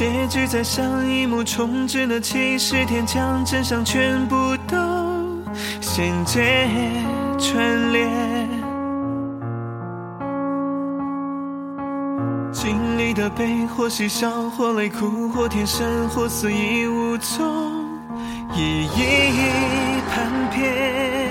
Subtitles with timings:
[0.00, 4.74] 结局在上一幕重置了七十天，将真相全部都
[5.78, 6.66] 衔接
[7.38, 8.48] 串联。
[12.50, 17.44] 经历的悲或喜笑，或泪哭，或天生，或死亦无踪，
[18.54, 21.29] 一一判别。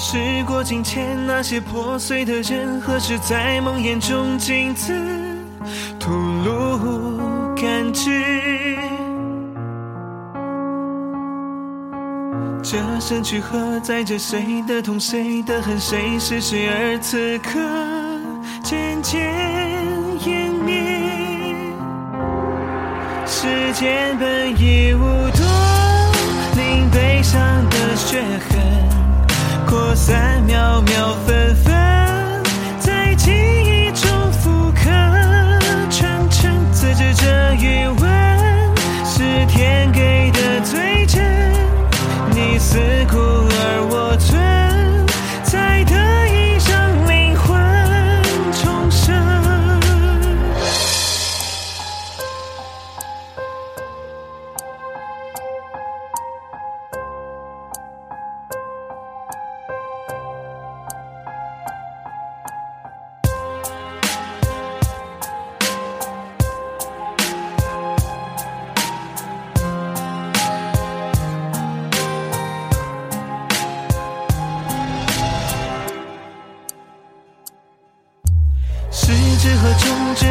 [0.00, 4.92] 时过境迁，那些破碎的人，何时在梦魇中镜子
[5.98, 7.18] 吐露
[7.56, 8.78] 感知？
[12.62, 16.68] 这身躯何载着谁的痛，谁的恨，谁是谁？
[16.68, 17.58] 而此刻
[18.62, 19.34] 渐渐
[20.20, 20.80] 湮灭。
[23.26, 25.00] 时间本已无
[25.36, 25.44] 多，
[26.54, 28.78] 令悲伤的血痕。
[29.68, 31.47] 扩散，秒秒分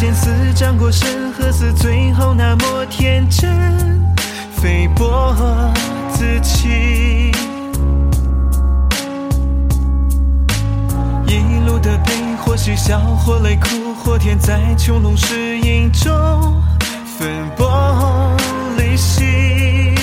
[0.00, 4.02] 终之间，似战过深和似最后那么天真，
[4.50, 5.36] 菲薄
[6.14, 7.30] 自弃。
[11.26, 16.10] 一路的悲，或喜笑，或泪哭，或天在穹窿石影中
[17.04, 17.28] 分
[17.58, 17.68] 崩
[18.78, 19.94] 离析。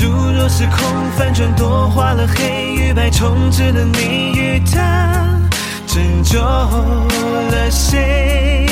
[0.00, 0.78] 如若时空
[1.18, 5.27] 反转，多画了黑与白，重置了你与他，
[5.98, 8.68] 拯救了谁？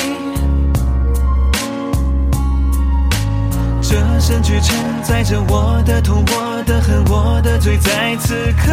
[3.83, 8.73] 这身躯承载着我的痛，我的恨，我的罪，在此刻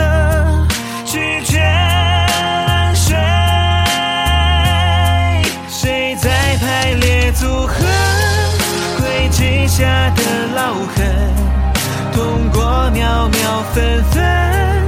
[1.04, 3.18] 拒绝烂睡。
[5.68, 7.74] 谁在排列组合
[9.00, 10.22] 轨迹下的
[10.56, 11.34] 烙痕？
[12.14, 14.83] 痛过秒秒分分。